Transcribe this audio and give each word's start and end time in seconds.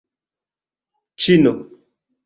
ĉino 1.25 1.55